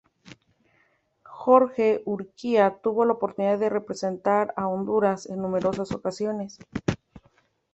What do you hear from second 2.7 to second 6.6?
tuvo la oportunidad de representar a Honduras en numerosas ocasiones.